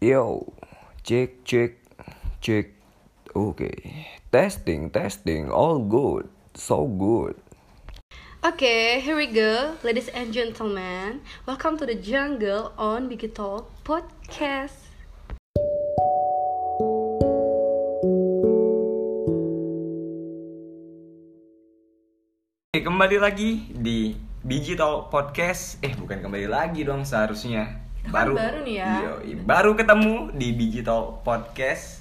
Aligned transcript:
Yo, 0.00 0.48
cek 1.04 1.44
cek 1.44 1.76
cek. 2.40 2.72
Oke, 3.36 3.68
testing 4.32 4.88
testing, 4.88 5.52
all 5.52 5.76
good, 5.76 6.24
so 6.56 6.88
good. 6.88 7.36
Okay, 8.40 9.04
here 9.04 9.12
we 9.12 9.28
go, 9.28 9.76
ladies 9.84 10.08
and 10.16 10.32
gentlemen. 10.32 11.20
Welcome 11.44 11.76
to 11.76 11.84
the 11.84 12.00
jungle 12.00 12.72
on 12.80 13.12
Bigi 13.12 13.28
Talk 13.28 13.68
Podcast. 13.84 14.88
Oke, 22.72 22.80
kembali 22.80 23.20
lagi 23.20 23.68
di 23.68 24.16
Digital 24.40 25.12
Podcast. 25.12 25.76
Eh, 25.84 25.92
bukan 25.92 26.24
kembali 26.24 26.48
lagi 26.48 26.88
dong 26.88 27.04
seharusnya. 27.04 27.89
Kita 28.00 28.16
kan 28.16 28.32
baru 28.32 28.58
nih 28.64 28.74
ya. 28.80 28.90
Yoi, 29.04 29.32
baru 29.44 29.70
ketemu 29.76 30.32
di 30.32 30.48
Digital 30.56 31.20
Podcast 31.20 32.00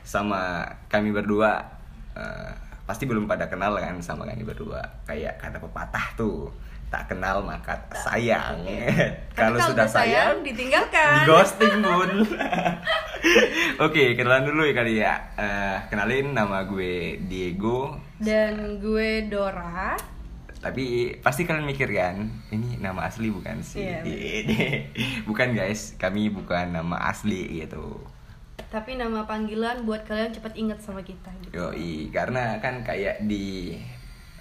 sama 0.00 0.64
kami 0.88 1.12
berdua. 1.12 1.60
Eh, 2.16 2.52
pasti 2.88 3.04
belum 3.04 3.28
pada 3.28 3.52
kenal 3.52 3.76
kan 3.76 4.00
sama 4.00 4.24
kami 4.24 4.48
berdua. 4.48 4.80
Kayak 5.04 5.36
kata 5.36 5.60
pepatah 5.60 6.06
tuh, 6.16 6.48
tak 6.88 7.12
kenal 7.12 7.44
maka 7.44 7.76
tak 7.92 8.00
sayang. 8.00 8.64
Kalau 9.36 9.60
sudah 9.60 9.84
udah 9.84 9.88
sayang, 9.92 10.40
di 10.40 10.56
ditinggalkan. 10.56 11.28
ghosting 11.28 11.84
bun. 11.84 12.24
Oke, 13.84 14.16
kenalan 14.16 14.48
dulu 14.48 14.64
ya 14.64 14.72
kali 14.72 15.04
ya. 15.04 15.14
Eh, 15.36 15.76
kenalin 15.92 16.32
nama 16.32 16.64
gue 16.64 17.20
Diego. 17.28 18.00
Dan 18.16 18.80
gue 18.80 19.28
Dora. 19.28 20.13
Tapi 20.64 21.12
pasti 21.20 21.44
kalian 21.44 21.68
mikir 21.68 21.92
kan, 21.92 22.24
ini 22.48 22.80
nama 22.80 23.04
asli 23.04 23.28
bukan 23.28 23.60
sih? 23.60 23.84
Iya, 23.84 24.00
bukan 25.28 25.52
guys, 25.52 25.92
kami 26.00 26.32
bukan 26.32 26.72
nama 26.72 27.04
asli 27.04 27.60
gitu. 27.60 28.00
Tapi 28.72 28.96
nama 28.96 29.28
panggilan 29.28 29.84
buat 29.84 30.08
kalian 30.08 30.32
cepat 30.32 30.56
ingat 30.56 30.80
sama 30.80 31.04
kita. 31.04 31.28
Gitu. 31.44 31.52
Yoi, 31.52 32.08
karena 32.08 32.56
kan 32.64 32.80
kayak 32.80 33.28
di 33.28 33.76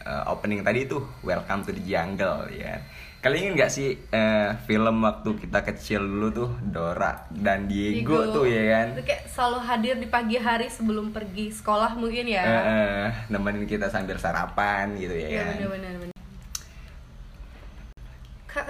uh, 0.07 0.31
opening 0.31 0.63
tadi 0.63 0.87
tuh 0.87 1.03
Welcome 1.27 1.67
to 1.67 1.75
the 1.75 1.83
Jungle 1.83 2.47
ya. 2.55 2.79
Kalian 3.19 3.55
ingat 3.55 3.67
gak 3.67 3.71
sih 3.71 3.99
uh, 4.11 4.55
film 4.63 5.03
waktu 5.03 5.29
kita 5.43 5.59
kecil 5.63 6.03
dulu 6.03 6.27
tuh 6.31 6.49
Dora 6.59 7.27
dan 7.31 7.67
Diego, 7.67 8.31
tuh 8.31 8.47
ya 8.47 8.63
kan? 8.79 8.87
Itu 8.95 9.03
kayak 9.03 9.23
selalu 9.27 9.59
hadir 9.63 9.95
di 9.99 10.07
pagi 10.07 10.39
hari 10.39 10.67
sebelum 10.71 11.11
pergi 11.11 11.51
sekolah 11.51 11.99
mungkin 11.99 12.31
ya. 12.31 12.43
Eh, 12.43 12.63
eh, 12.63 13.07
nemenin 13.31 13.67
kita 13.67 13.87
sambil 13.91 14.15
sarapan 14.19 14.95
gitu 14.95 15.15
ya 15.19 15.27
Iya 15.27 15.43
kan? 15.43 15.55
Kak 15.59 16.12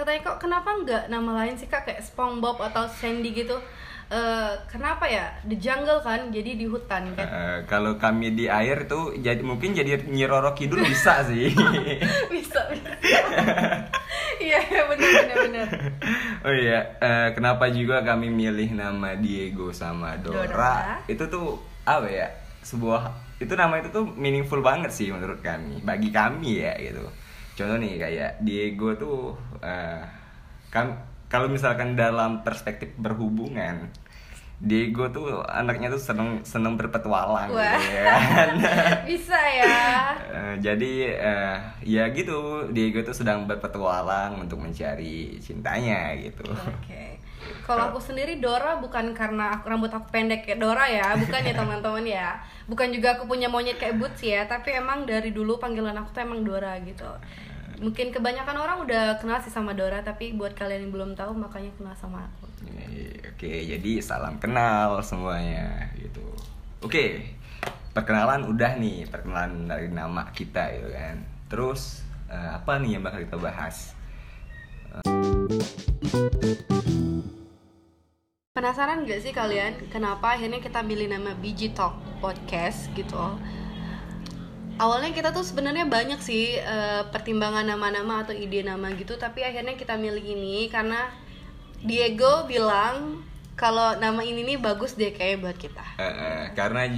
katanya 0.04 0.20
kok 0.20 0.36
kenapa 0.36 0.68
nggak 0.84 1.04
nama 1.08 1.30
lain 1.40 1.56
sih 1.56 1.64
kak 1.64 1.88
kayak 1.88 2.04
SpongeBob 2.04 2.60
atau 2.60 2.84
Sandy 2.92 3.32
gitu? 3.32 3.56
Eh, 4.12 4.52
kenapa 4.68 5.08
ya 5.08 5.32
the 5.48 5.56
jungle 5.56 5.96
kan 6.04 6.28
jadi 6.28 6.60
di 6.60 6.68
hutan 6.68 7.16
kan? 7.16 7.24
Eh, 7.24 7.58
kalau 7.64 7.96
kami 7.96 8.36
di 8.36 8.44
air 8.44 8.84
tuh 8.84 9.16
jadi 9.16 9.40
mungkin 9.40 9.72
jadi 9.72 10.04
Nyiroro 10.04 10.52
Kidul 10.52 10.84
bisa 10.84 11.24
sih. 11.24 11.48
bisa 12.36 12.60
bisa. 12.68 12.90
Iya 14.34 14.60
benar 14.92 15.08
benar 15.24 15.36
benar. 15.48 15.68
oh 16.44 16.52
iya, 16.52 17.00
eh, 17.00 17.28
kenapa 17.32 17.72
juga 17.72 18.04
kami 18.04 18.28
milih 18.28 18.76
nama 18.76 19.16
Diego 19.16 19.72
sama 19.72 20.20
Dora? 20.20 20.44
Dora. 20.44 20.76
Itu 21.08 21.24
tuh 21.32 21.56
apa 21.88 22.04
ya? 22.12 22.28
Sebuah 22.60 23.08
itu 23.40 23.56
nama 23.56 23.80
itu 23.80 23.88
tuh 23.88 24.04
meaningful 24.04 24.60
banget 24.60 24.92
sih 24.92 25.08
menurut 25.08 25.40
kami, 25.40 25.80
bagi 25.80 26.12
kami 26.12 26.60
ya 26.60 26.76
gitu. 26.76 27.08
Contoh 27.54 27.78
nih 27.78 27.94
kayak 28.02 28.42
Diego 28.42 28.98
tuh 28.98 29.38
eh, 29.62 30.02
kan 30.74 30.90
kalau 31.30 31.46
misalkan 31.46 31.94
dalam 31.94 32.42
perspektif 32.42 32.94
berhubungan 32.98 33.90
Diego 34.62 35.10
tuh 35.10 35.42
anaknya 35.50 35.90
tuh 35.90 36.00
seneng 36.00 36.40
seneng 36.46 36.78
berpetualang 36.78 37.50
Wah. 37.50 37.74
gitu 37.76 37.90
ya 37.90 38.04
kan. 38.06 38.48
bisa 39.10 39.38
ya. 39.38 39.82
Eh, 40.30 40.54
jadi 40.62 40.92
eh, 41.14 41.56
ya 41.82 42.04
gitu 42.14 42.70
Diego 42.70 43.02
tuh 43.02 43.16
sedang 43.16 43.44
berpetualang 43.50 44.38
untuk 44.38 44.62
mencari 44.62 45.36
cintanya 45.42 46.14
gitu. 46.16 46.46
Oke. 46.48 47.18
Kalau 47.64 47.92
aku 47.92 48.00
sendiri 48.00 48.40
Dora 48.40 48.76
bukan 48.80 49.12
karena 49.16 49.56
aku, 49.56 49.68
rambut 49.68 49.92
aku 49.92 50.08
pendek 50.12 50.44
kayak 50.44 50.60
Dora 50.60 50.84
ya, 50.88 51.16
bukan 51.16 51.40
ya 51.44 51.54
teman-teman 51.56 52.04
ya. 52.04 52.28
Bukan 52.68 52.88
juga 52.92 53.16
aku 53.16 53.28
punya 53.28 53.48
monyet 53.48 53.76
kayak 53.76 54.00
Boots 54.00 54.20
ya, 54.24 54.44
tapi 54.48 54.72
emang 54.72 55.04
dari 55.04 55.32
dulu 55.32 55.56
panggilan 55.60 55.96
aku 55.96 56.12
tuh 56.12 56.22
emang 56.24 56.44
Dora 56.44 56.76
gitu. 56.80 57.08
Mungkin 57.78 58.14
kebanyakan 58.14 58.56
orang 58.58 58.78
udah 58.86 59.18
kenal 59.18 59.42
sih 59.42 59.50
sama 59.50 59.74
Dora, 59.74 60.02
tapi 60.06 60.34
buat 60.34 60.54
kalian 60.54 60.86
yang 60.86 60.92
belum 60.94 61.10
tahu 61.18 61.34
makanya 61.34 61.74
kenal 61.74 61.94
sama 61.98 62.26
aku. 62.30 62.46
Eh, 62.70 63.18
Oke, 63.34 63.50
jadi 63.66 63.98
salam 63.98 64.38
kenal 64.38 65.02
semuanya 65.02 65.90
gitu. 65.98 66.22
Oke, 66.86 67.34
perkenalan 67.90 68.46
udah 68.46 68.78
nih, 68.78 69.10
perkenalan 69.10 69.66
dari 69.66 69.90
nama 69.90 70.30
kita 70.30 70.70
gitu 70.78 70.88
kan. 70.94 71.16
Terus 71.50 72.06
eh, 72.30 72.50
apa 72.54 72.78
nih 72.78 72.98
yang 72.98 73.02
bakal 73.02 73.26
kita 73.26 73.38
bahas? 73.42 73.94
Penasaran 78.54 79.02
gak 79.02 79.18
sih 79.18 79.34
kalian 79.34 79.90
kenapa 79.90 80.38
akhirnya 80.38 80.62
kita 80.62 80.86
pilih 80.86 81.10
nama 81.10 81.34
BG 81.34 81.74
Talk 81.74 81.98
Podcast 82.22 82.86
gitu? 82.94 83.18
Awalnya 84.74 85.14
kita 85.14 85.30
tuh 85.30 85.46
sebenarnya 85.46 85.86
banyak 85.86 86.18
sih 86.18 86.58
eh, 86.58 87.02
pertimbangan 87.14 87.62
nama-nama 87.62 88.26
atau 88.26 88.34
ide 88.34 88.66
nama 88.66 88.90
gitu, 88.98 89.14
tapi 89.14 89.46
akhirnya 89.46 89.78
kita 89.78 89.94
milih 89.94 90.22
ini 90.22 90.66
karena 90.66 91.10
Diego 91.84 92.48
bilang 92.50 93.22
kalau 93.54 93.94
nama 94.02 94.18
ini 94.26 94.42
nih 94.42 94.58
bagus 94.58 94.98
deh 94.98 95.14
kayak 95.14 95.38
buat 95.46 95.54
kita. 95.54 95.84
Eh, 95.98 96.04
eh, 96.04 96.42
karena 96.58 96.90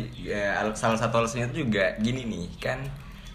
al- 0.57 0.73
salah 0.79 0.97
satu 0.97 1.21
alasannya 1.21 1.53
tuh 1.53 1.69
juga 1.69 2.01
gini 2.01 2.25
nih 2.25 2.47
kan 2.57 2.81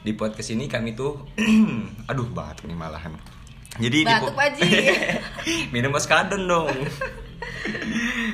di 0.01 0.17
podcast 0.17 0.49
ini 0.49 0.65
kami 0.65 0.97
tuh 0.97 1.21
aduh 2.09 2.25
batuk 2.33 2.65
nih 2.65 2.73
malahan 2.73 3.13
jadi 3.77 3.97
di 4.01 4.09
Batuk, 4.09 4.33
Ji. 4.57 4.69
minum 5.73 5.93
oskadon 5.93 6.49
dong 6.49 6.73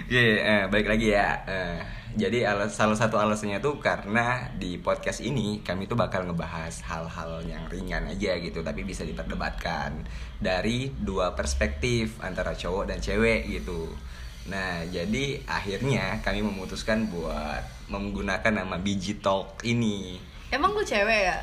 Oke, 0.07 0.23
eh, 0.51 0.63
balik 0.71 0.87
lagi 0.87 1.11
ya 1.11 1.43
Eh, 1.43 1.79
jadi 2.17 2.49
alas- 2.49 2.73
salah 2.73 2.97
satu 2.97 3.21
alasannya 3.21 3.61
tuh 3.61 3.77
karena 3.77 4.49
di 4.57 4.81
podcast 4.81 5.21
ini 5.21 5.61
kami 5.61 5.85
tuh 5.85 5.93
bakal 5.93 6.25
ngebahas 6.25 6.73
hal-hal 6.83 7.45
yang 7.45 7.63
ringan 7.69 8.09
aja 8.09 8.33
gitu 8.41 8.65
tapi 8.65 8.81
bisa 8.81 9.05
diperdebatkan 9.05 10.03
dari 10.41 10.89
dua 10.91 11.37
perspektif 11.37 12.17
antara 12.19 12.57
cowok 12.57 12.89
dan 12.89 12.99
cewek 12.99 13.45
gitu 13.47 13.93
Nah, 14.47 14.79
jadi 14.87 15.43
akhirnya 15.43 16.23
kami 16.23 16.39
memutuskan 16.39 17.11
buat 17.11 17.59
menggunakan 17.91 18.63
nama 18.63 18.79
Biji 18.79 19.19
Talk 19.19 19.59
ini. 19.67 20.15
Emang 20.55 20.71
lu 20.71 20.79
cewek 20.87 21.19
ya? 21.27 21.35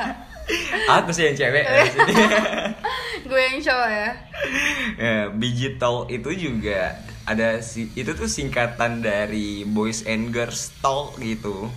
Aku 0.96 1.12
sih 1.12 1.28
yang 1.28 1.36
cewek 1.36 1.64
di 1.68 1.90
sini. 1.92 2.14
Gue 3.28 3.40
yang 3.52 3.60
cowok 3.60 3.90
ya. 3.92 4.10
Ya, 4.96 5.16
Biji 5.28 5.76
Talk 5.76 6.08
itu 6.08 6.32
juga 6.32 6.96
ada 7.26 7.58
si 7.58 7.90
itu 7.98 8.14
tuh 8.14 8.30
singkatan 8.30 9.02
dari 9.02 9.66
Boys 9.66 10.06
and 10.06 10.30
Girls 10.30 10.70
Talk 10.78 11.18
gitu. 11.18 11.68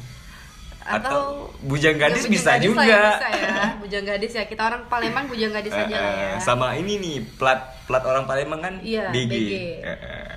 Atau, 0.90 1.54
bujang 1.62 2.02
gadis 2.02 2.26
Ya, 2.26 2.30
bujang 2.30 2.34
bisa 2.34 2.50
gadis 2.58 2.66
juga. 2.66 2.82
lah 2.82 2.86
ya, 2.90 3.04
bisa 3.14 3.30
ya. 3.30 3.54
Bujang 3.78 4.06
gadis 4.10 4.32
ya. 4.34 4.44
Kita 4.50 4.62
orang 4.66 4.82
Palembang 4.90 5.26
bujang 5.30 5.52
gadis 5.54 5.70
aja 5.70 5.86
lah 5.86 6.14
ya. 6.18 6.30
Eh, 6.34 6.36
sama 6.42 6.74
ini 6.74 6.98
nih 6.98 7.18
plat 7.38 7.78
plat 7.86 8.02
orang 8.06 8.26
Palembang 8.26 8.62
kan 8.62 8.74
Iya, 8.82 9.14
BG. 9.14 9.30
BG. 9.30 9.54
Eh, 9.54 9.90
eh. 9.90 10.29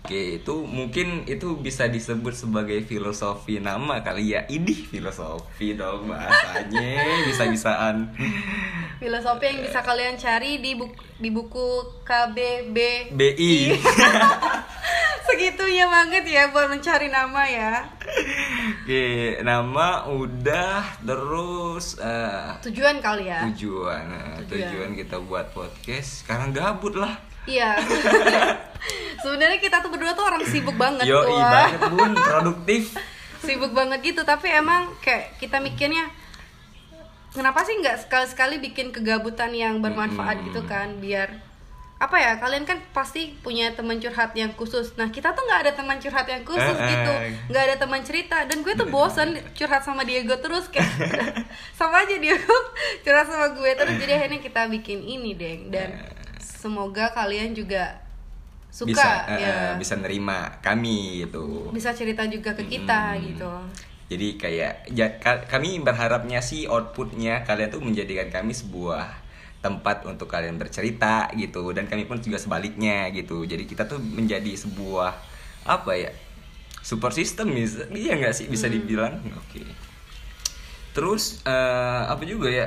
Oke, 0.00 0.40
itu 0.40 0.54
mungkin 0.64 1.28
itu 1.28 1.60
bisa 1.60 1.84
disebut 1.84 2.32
sebagai 2.32 2.80
filosofi 2.82 3.60
nama 3.60 4.00
kali 4.00 4.32
ya. 4.32 4.48
Idih 4.48 4.88
filosofi 4.88 5.76
dong 5.76 6.08
bahasanya 6.08 7.20
bisa-bisaan. 7.28 8.08
Filosofi 8.96 9.44
yang 9.44 9.60
bisa 9.60 9.84
kalian 9.84 10.16
cari 10.16 10.58
di 10.58 10.72
buku, 10.72 10.96
di 11.20 11.28
buku 11.28 11.68
KBB. 12.02 12.76
BI. 13.12 13.76
Segitunya 15.30 15.86
banget 15.86 16.24
ya 16.26 16.48
buat 16.50 16.66
mencari 16.66 17.06
nama 17.06 17.44
ya. 17.46 17.84
Oke, 18.82 19.38
nama 19.44 20.08
udah 20.10 20.80
terus 21.04 22.00
eh, 22.00 22.56
Tujuan 22.66 22.98
kali 22.98 23.28
ya. 23.30 23.46
tujuan. 23.52 24.04
Nah, 24.10 24.36
Tujuan. 24.48 24.64
tujuan 24.74 24.90
kita 24.96 25.20
buat 25.22 25.52
podcast 25.54 26.24
sekarang 26.24 26.50
gabut 26.50 26.96
lah. 26.96 27.14
Iya. 27.44 27.76
Sebenarnya 29.22 29.58
kita 29.58 29.80
tuh 29.80 29.90
berdua 29.90 30.12
tuh 30.12 30.24
orang 30.24 30.42
sibuk 30.42 30.74
banget. 30.74 31.04
Yo, 31.04 31.20
banget 31.24 31.80
bun, 31.92 32.12
produktif. 32.16 32.96
sibuk 33.40 33.72
banget 33.72 34.04
gitu 34.04 34.20
tapi 34.20 34.48
emang 34.48 34.92
kayak 35.00 35.32
kita 35.36 35.56
mikirnya 35.58 36.12
kenapa 37.30 37.64
sih 37.64 37.72
nggak 37.74 38.04
sekali-sekali 38.04 38.60
bikin 38.60 38.92
kegabutan 38.92 39.48
yang 39.50 39.80
bermanfaat 39.80 40.36
Mm-mm. 40.36 40.46
gitu 40.46 40.60
kan 40.66 41.00
biar 41.00 41.40
apa 41.96 42.16
ya 42.16 42.36
kalian 42.36 42.64
kan 42.64 42.76
pasti 42.92 43.32
punya 43.38 43.72
teman 43.72 43.96
curhat 43.96 44.32
yang 44.32 44.52
khusus 44.52 44.92
nah 44.94 45.08
kita 45.08 45.32
tuh 45.32 45.40
nggak 45.42 45.60
ada 45.62 45.72
teman 45.72 45.96
curhat 45.96 46.24
yang 46.26 46.44
khusus 46.44 46.60
Eh, 46.70 46.76
eh. 46.76 46.88
gitu 46.90 47.12
nggak 47.48 47.62
ada 47.62 47.76
teman 47.76 48.00
cerita 48.00 48.44
dan 48.44 48.60
gue 48.60 48.72
tuh 48.72 48.88
bosen 48.88 49.32
curhat 49.52 49.84
sama 49.84 50.04
Diego 50.04 50.36
terus 50.36 50.68
kayak 50.68 50.88
sama 51.80 52.04
aja 52.04 52.16
Diego 52.16 52.56
curhat 53.00 53.24
sama 53.24 53.52
gue 53.52 53.70
terus 53.72 53.96
jadi 53.96 54.12
akhirnya 54.16 54.40
kita 54.40 54.68
bikin 54.68 55.00
ini 55.00 55.32
deng 55.32 55.68
dan 55.68 55.96
Eh. 55.96 56.19
Semoga 56.60 57.08
kalian 57.16 57.56
juga 57.56 57.96
suka 58.68 58.92
bisa 58.92 59.08
eh, 59.32 59.40
ya. 59.40 59.48
eh, 59.48 59.72
bisa 59.80 59.96
nerima 59.96 60.60
kami 60.60 61.24
gitu. 61.24 61.72
Bisa 61.72 61.90
cerita 61.96 62.22
juga 62.28 62.52
ke 62.52 62.68
kita 62.68 63.16
Hmm. 63.16 63.24
gitu. 63.24 63.52
Jadi 64.10 64.28
kayak 64.36 64.72
ka- 65.22 65.46
kami 65.48 65.80
berharapnya 65.80 66.42
sih 66.44 66.66
outputnya 66.68 67.46
kalian 67.48 67.70
tuh 67.72 67.80
menjadikan 67.80 68.28
kami 68.28 68.52
sebuah 68.52 69.06
tempat 69.64 70.04
untuk 70.04 70.28
kalian 70.28 70.60
bercerita 70.60 71.30
gitu. 71.32 71.72
Dan 71.72 71.88
kami 71.88 72.04
pun 72.04 72.20
juga 72.20 72.36
sebaliknya 72.36 73.08
gitu. 73.10 73.48
Jadi 73.48 73.64
kita 73.64 73.88
tuh 73.88 73.98
menjadi 74.02 74.52
sebuah 74.52 75.14
apa 75.64 75.92
ya 75.96 76.10
support 76.80 77.12
system 77.14 77.52
iya 77.94 78.18
nggak 78.18 78.34
sih? 78.34 78.46
Bisa 78.50 78.66
dibilang? 78.68 79.18
Oke. 79.34 79.62
Terus 80.90 81.42
eh, 81.46 82.02
apa 82.06 82.22
juga 82.26 82.50
ya 82.50 82.66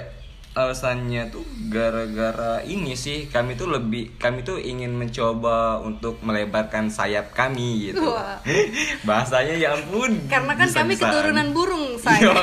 alasannya 0.54 1.34
tuh 1.34 1.42
gara-gara 1.74 2.62
ini 2.62 2.94
sih 2.94 3.26
kami 3.26 3.58
tuh 3.58 3.74
lebih 3.74 4.22
kami 4.22 4.46
tuh 4.46 4.62
ingin 4.62 4.94
mencoba 4.94 5.82
untuk 5.82 6.22
melebarkan 6.22 6.94
sayap 6.94 7.34
kami 7.34 7.90
gitu. 7.90 8.06
Wah. 8.06 8.38
bahasanya 9.08 9.58
ya 9.58 9.74
ampun 9.74 10.30
karena 10.30 10.54
kan 10.54 10.70
kami 10.70 10.94
keturunan 10.94 11.48
burung 11.58 11.98
saya 12.04 12.38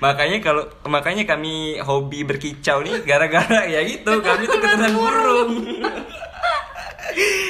makanya 0.00 0.38
kalau 0.40 0.64
makanya 0.88 1.28
kami 1.28 1.76
hobi 1.78 2.24
berkicau 2.24 2.80
nih 2.80 3.04
gara-gara 3.04 3.68
ya 3.68 3.84
gitu 3.84 4.18
kami 4.24 4.48
tuh 4.48 4.58
keturunan 4.58 4.94
burung 4.96 5.50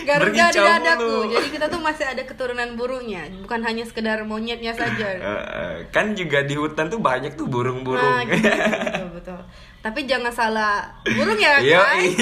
Garuda 0.09 0.45
di 0.49 0.57
dadaku. 0.57 1.05
mulu. 1.05 1.21
jadi 1.37 1.49
kita 1.53 1.67
tuh 1.69 1.81
masih 1.85 2.05
ada 2.09 2.23
keturunan 2.25 2.69
burungnya 2.81 3.29
bukan 3.45 3.61
hanya 3.61 3.85
sekedar 3.85 4.25
monyetnya 4.25 4.73
saja. 4.73 5.09
Eh, 5.13 5.21
eh, 5.21 5.75
kan 5.93 6.17
juga 6.17 6.41
di 6.49 6.57
hutan 6.57 6.89
tuh 6.89 6.97
banyak 7.05 7.37
tuh 7.37 7.45
burung-burung. 7.45 8.01
Nah, 8.01 8.25
gitu, 8.25 8.49
betul 8.49 9.09
betul. 9.21 9.41
Tapi 9.85 10.01
jangan 10.09 10.33
salah 10.33 10.89
burung 11.05 11.37
ya 11.37 11.61
guys. 11.61 12.17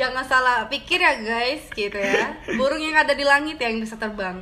Jangan 0.00 0.24
salah 0.24 0.56
pikir 0.70 1.02
ya 1.02 1.18
guys 1.18 1.66
gitu 1.74 1.98
ya. 1.98 2.38
Burung 2.54 2.78
yang 2.78 2.94
ada 2.94 3.18
di 3.18 3.26
langit 3.26 3.58
yang 3.58 3.82
bisa 3.82 3.98
terbang. 3.98 4.38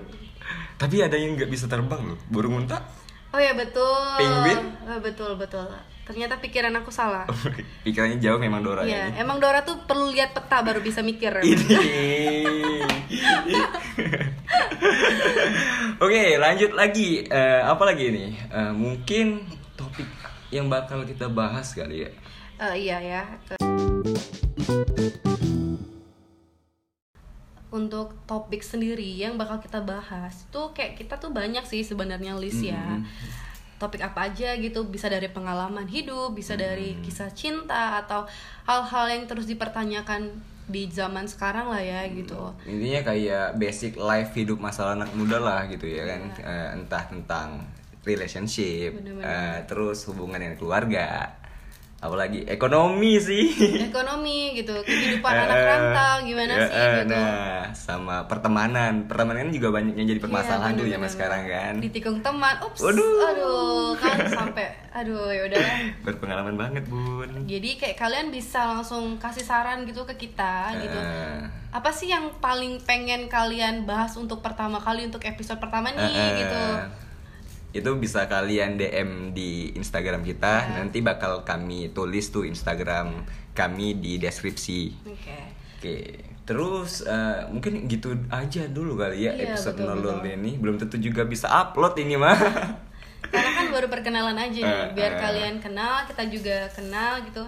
Tapi 0.77 1.01
ada 1.01 1.17
yang 1.17 1.41
nggak 1.41 1.49
bisa 1.49 1.65
terbang 1.65 2.05
loh. 2.05 2.21
Burung 2.29 2.69
unta? 2.69 2.85
Oh 3.33 3.41
ya 3.41 3.57
betul. 3.57 4.21
Penguin? 4.21 4.61
Oh, 4.85 5.01
betul 5.01 5.35
betul 5.41 5.67
ternyata 6.05 6.37
pikiran 6.37 6.73
aku 6.77 6.89
salah 6.89 7.25
pikirannya 7.85 8.21
jauh 8.21 8.37
memang 8.37 8.61
Dora 8.61 8.85
Iya, 8.85 9.09
ya 9.11 9.25
emang 9.25 9.41
Dora 9.41 9.65
tuh 9.65 9.81
perlu 9.83 10.13
lihat 10.13 10.33
peta 10.33 10.61
baru 10.61 10.79
bisa 10.79 11.01
mikir. 11.01 11.33
ini 11.41 11.57
oke 15.97 16.23
lanjut 16.39 16.71
lagi 16.73 17.25
Eh, 17.25 17.61
apa 17.61 17.83
lagi 17.85 18.13
nih 18.13 18.31
Eh, 18.47 18.73
mungkin 18.73 19.49
topik 19.75 20.07
yang 20.49 20.69
bakal 20.69 21.03
kita 21.03 21.27
bahas 21.27 21.73
kali 21.73 22.05
ya 22.05 22.11
Eh, 22.55 22.87
iya 22.87 22.99
ya. 23.03 23.23
Untuk 27.67 28.15
topik 28.25 28.63
sendiri 28.63 29.11
yang 29.11 29.35
bakal 29.35 29.59
kita 29.59 29.83
bahas 29.83 30.47
tuh 30.49 30.71
kayak 30.71 30.95
kita 30.95 31.19
tuh 31.19 31.35
banyak 31.35 31.67
sih 31.67 31.83
sebenarnya 31.83 32.39
list 32.39 32.63
ya. 32.63 32.79
Mm-mm. 32.79 33.11
Topik 33.85 34.01
apa 34.01 34.33
aja 34.33 34.57
gitu 34.57 34.89
bisa 34.89 35.13
dari 35.13 35.29
pengalaman 35.29 35.85
hidup, 35.85 36.33
bisa 36.33 36.57
dari 36.57 36.97
kisah 37.05 37.29
cinta 37.37 38.01
atau 38.01 38.25
hal-hal 38.65 39.13
yang 39.13 39.29
terus 39.29 39.45
dipertanyakan 39.45 40.33
di 40.65 40.89
zaman 40.89 41.29
sekarang 41.29 41.69
lah 41.69 41.85
ya 41.85 42.09
gitu. 42.09 42.49
intinya 42.65 43.13
kayak 43.13 43.61
basic 43.61 44.01
life 44.01 44.33
hidup 44.33 44.57
masalah 44.57 44.97
anak 44.97 45.13
muda 45.13 45.37
lah 45.37 45.69
gitu 45.69 45.85
ya 45.85 46.09
kan. 46.09 46.33
Eh, 46.41 46.69
entah 46.81 47.05
tentang 47.05 47.49
relationship 48.09 48.97
Bener-bener. 48.97 49.29
eh, 49.29 49.59
terus 49.69 50.09
hubungan 50.09 50.41
dengan 50.41 50.57
keluarga 50.57 51.37
apalagi 52.05 52.45
ekonomi 52.45 53.17
sih 53.17 53.49
Ekonomi 53.89 54.53
gitu, 54.53 54.77
kehidupan 54.79 55.33
anak 55.45 55.57
rantau 55.57 56.15
gimana 56.21 56.53
sih 56.63 56.85
gitu. 57.01 57.17
nah 57.17 57.65
sama 57.73 58.29
pertemanan 58.29 59.09
pertemanan 59.09 59.49
juga 59.49 59.73
banyak 59.73 59.97
yang 59.97 60.05
jadi 60.07 60.21
permasalahan 60.21 60.71
Iya, 60.71 60.77
tuh 60.77 60.85
zaman 60.85 60.93
bener-bener. 61.01 61.15
sekarang 61.17 61.43
kan 61.49 61.75
Ditikung 61.81 62.19
teman, 62.21 62.55
ups, 62.61 62.79
Waduh. 62.79 63.17
aduh, 63.25 63.89
kan 63.97 64.19
sampai, 64.37 64.65
aduh 64.93 65.33
ya 65.33 65.43
udah. 65.49 65.67
berpengalaman 66.03 66.55
banget 66.55 66.85
bun 66.85 67.31
Jadi 67.45 67.71
kayak 67.75 67.97
kalian 67.97 68.29
bisa 68.29 68.69
langsung 68.69 69.17
kasih 69.17 69.43
saran 69.43 69.83
gitu 69.85 70.05
ke 70.05 70.15
kita 70.19 70.77
gitu. 70.77 71.01
Apa 71.71 71.91
sih 71.91 72.07
yang 72.07 72.37
paling 72.39 72.85
pengen 72.85 73.27
kalian 73.27 73.83
bahas 73.83 74.15
untuk 74.15 74.39
pertama 74.39 74.77
kali 74.77 75.09
untuk 75.09 75.25
episode 75.25 75.57
pertama 75.57 75.89
nih 75.89 76.13
gitu? 76.39 76.65
Itu 77.75 77.91
bisa 77.97 78.25
kalian 78.25 78.79
DM 78.79 79.11
di 79.31 79.75
Instagram 79.75 80.23
kita 80.23 80.55
Ya. 80.65 80.79
nanti 80.79 81.03
bakal 81.03 81.43
kami 81.43 81.91
tulis 81.91 82.31
tuh 82.31 82.47
Instagram 82.47 83.27
kami 83.51 83.99
di 83.99 84.17
deskripsi 84.17 84.81
Oke. 85.05 85.37
Oke, 85.77 85.97
terus 86.43 87.03
eh, 87.03 87.45
mungkin 87.47 87.85
gitu 87.85 88.15
aja 88.29 88.65
dulu 88.67 88.95
kali 88.95 89.27
ya 89.27 89.33
Iya, 89.33 89.53
episode 89.53 89.77
betul, 89.77 89.89
nolol 89.91 90.17
betul. 90.19 90.33
ini. 90.33 90.51
Belum 90.57 90.77
tentu 90.77 90.97
juga 90.97 91.23
bisa 91.25 91.45
upload 91.47 91.99
ini 91.99 92.15
mah. 92.15 92.33
Karena 93.25 93.51
kan 93.53 93.67
baru 93.69 93.87
perkenalan 93.89 94.39
aja 94.39 94.55
nih, 94.55 94.65
Eh, 94.65 94.89
biar 94.93 95.13
eh. 95.13 95.19
kalian 95.19 95.55
kenal, 95.59 96.07
kita 96.07 96.23
juga 96.27 96.57
kenal 96.71 97.21
gitu. 97.25 97.45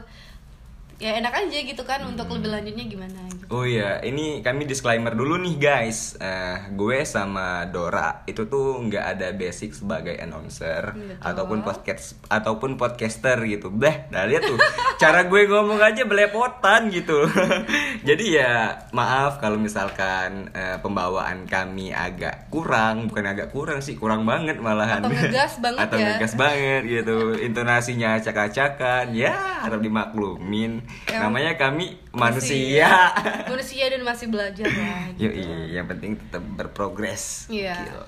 Ya 0.96 1.12
enak 1.14 1.32
aja 1.38 1.58
gitu 1.60 1.82
kan 1.82 2.00
untuk 2.02 2.24
Hmm. 2.24 2.36
lebih 2.36 2.50
lanjutnya 2.50 2.84
gimana. 2.86 3.20
Oh 3.46 3.62
iya, 3.62 4.02
ini 4.02 4.42
kami 4.42 4.66
disclaimer 4.66 5.14
dulu 5.14 5.38
nih 5.38 5.54
guys. 5.54 6.18
Eh, 6.18 6.74
gue 6.74 7.06
sama 7.06 7.62
Dora 7.70 8.26
itu 8.26 8.50
tuh 8.50 8.82
nggak 8.82 9.04
ada 9.14 9.28
basic 9.38 9.70
sebagai 9.70 10.18
announcer 10.18 10.90
Betul. 10.98 11.22
ataupun 11.22 11.58
podcast 11.62 12.18
ataupun 12.26 12.74
podcaster 12.74 13.38
gitu. 13.46 13.70
Dah, 13.70 14.10
dah 14.10 14.26
lihat 14.26 14.50
tuh 14.50 14.58
cara 14.98 15.30
gue 15.30 15.46
ngomong 15.46 15.78
aja 15.78 16.02
belepotan 16.02 16.90
gitu. 16.90 17.22
Jadi 18.08 18.34
ya 18.34 18.82
maaf 18.90 19.38
kalau 19.38 19.62
misalkan 19.62 20.50
eh, 20.50 20.82
pembawaan 20.82 21.46
kami 21.46 21.94
agak 21.94 22.50
kurang, 22.50 23.06
bukan 23.06 23.30
agak 23.30 23.54
kurang 23.54 23.78
sih, 23.78 23.94
kurang 23.94 24.26
banget 24.26 24.58
malahan. 24.58 25.06
Atau 25.06 25.14
ngegas 25.14 25.54
banget 25.64 25.82
Atau 25.86 25.98
ya. 26.02 26.06
ngegas 26.18 26.34
banget 26.34 26.82
gitu. 26.82 27.38
Intonasinya 27.38 28.18
acak-acakan. 28.18 29.14
Ya, 29.14 29.62
harap 29.62 29.78
dimaklumin. 29.78 30.82
Ya. 31.06 31.22
Namanya 31.22 31.54
kami 31.54 31.94
manusia. 32.10 32.90
Manusia 32.90 33.35
dan 33.44 34.02
masih 34.04 34.26
belajar 34.32 34.68
lah. 34.68 35.04
Gitu. 35.20 35.32
iya, 35.32 35.80
yang 35.80 35.86
penting 35.88 36.16
tetap 36.16 36.44
berprogres. 36.56 37.48
Iya. 37.52 37.76
Gitu. 37.80 38.00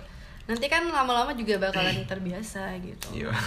Nanti 0.49 0.67
kan 0.73 0.89
lama-lama 0.89 1.37
juga 1.37 1.61
bakalan 1.61 2.09
terbiasa 2.09 2.73
gitu. 2.81 3.29
Yo. 3.29 3.31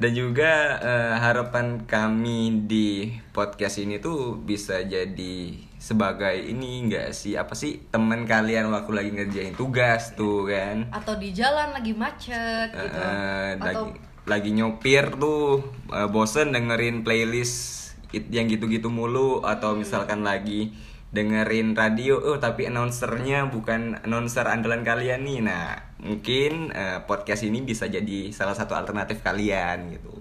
Dan 0.00 0.12
juga 0.14 0.78
eh, 0.80 1.14
harapan 1.18 1.84
kami 1.84 2.64
di 2.68 3.10
podcast 3.34 3.82
ini 3.82 3.98
tuh 3.98 4.38
bisa 4.38 4.80
jadi 4.86 5.36
sebagai 5.82 6.38
ini 6.38 6.86
enggak 6.86 7.10
sih 7.10 7.34
apa 7.34 7.58
sih 7.58 7.82
teman 7.90 8.22
kalian 8.22 8.70
waktu 8.70 8.92
lagi 8.94 9.10
ngerjain 9.10 9.58
tugas 9.58 10.14
tuh 10.14 10.46
kan 10.46 10.86
Atau 10.94 11.18
di 11.18 11.34
jalan 11.34 11.74
lagi 11.74 11.92
macet 11.92 12.70
gitu. 12.70 12.96
Eh, 13.02 13.58
Atau 13.58 13.66
lagi 13.66 13.90
lagi 14.22 14.50
nyopir 14.54 15.18
tuh 15.18 15.66
eh, 15.90 16.06
bosen 16.06 16.54
dengerin 16.54 17.02
playlist 17.02 17.81
yang 18.12 18.46
gitu-gitu 18.46 18.92
mulu 18.92 19.40
atau 19.40 19.72
misalkan 19.74 20.20
lagi 20.20 20.72
dengerin 21.12 21.76
radio 21.76 22.16
oh 22.16 22.40
tapi 22.40 22.68
announcernya 22.68 23.52
bukan 23.52 24.00
announcer 24.00 24.48
andalan 24.48 24.80
kalian 24.80 25.20
nih 25.24 25.44
nah 25.44 25.76
mungkin 26.00 26.72
eh, 26.72 27.04
podcast 27.04 27.44
ini 27.44 27.60
bisa 27.60 27.84
jadi 27.84 28.32
salah 28.32 28.56
satu 28.56 28.72
alternatif 28.72 29.20
kalian 29.20 29.92
gitu 29.92 30.12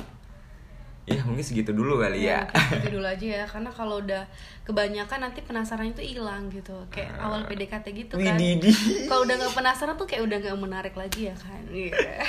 ya 1.08 1.18
mungkin 1.26 1.42
segitu 1.44 1.74
dulu 1.74 1.98
kali 1.98 2.24
ya, 2.24 2.46
mungkin 2.46 2.78
gitu 2.78 2.90
dulu 3.00 3.08
aja 3.10 3.26
ya 3.42 3.46
karena 3.50 3.72
kalau 3.74 4.00
udah 4.00 4.24
kebanyakan 4.64 5.20
nanti 5.28 5.40
penasaran 5.42 5.92
itu 5.92 6.04
hilang 6.04 6.48
gitu 6.54 6.76
kayak 6.94 7.18
awal 7.20 7.42
PDKT 7.48 7.86
gitu 7.96 8.16
kan 8.22 8.38
kalau 9.10 9.26
udah 9.26 9.36
nggak 9.40 9.56
penasaran 9.56 9.96
tuh 9.98 10.06
kayak 10.06 10.24
udah 10.28 10.38
nggak 10.40 10.60
menarik 10.60 10.96
lagi 10.96 11.32
ya 11.32 11.36
kan 11.36 11.64
Iya. 11.72 12.22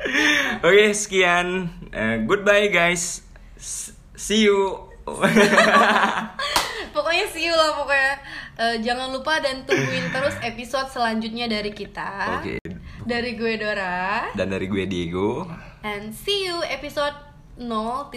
Oke, 0.66 0.94
sekian. 0.94 1.68
Eh, 1.90 2.22
goodbye 2.22 2.70
guys. 2.70 3.26
S- 3.58 3.92
See 4.14 4.46
you. 4.46 4.85
pokoknya 6.94 7.24
see 7.28 7.46
you 7.46 7.54
lah 7.54 7.76
pokoknya 7.76 8.14
Eh, 8.56 8.80
jangan 8.80 9.12
lupa 9.12 9.36
dan 9.36 9.68
tungguin 9.68 10.08
terus 10.08 10.32
episode 10.40 10.88
selanjutnya 10.88 11.44
dari 11.44 11.68
kita 11.68 12.40
Oke. 12.40 12.56
dari 13.04 13.36
gue 13.36 13.60
Dora 13.60 14.32
Dan 14.32 14.48
dari 14.48 14.64
gue 14.64 14.88
Diego. 14.88 15.44
and 15.84 16.08
see 16.08 16.48
you 16.48 16.64
episode 16.64 17.12
0.1 17.60 18.16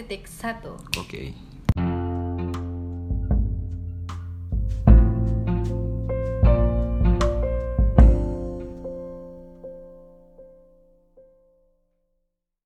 Oke. 0.96 1.49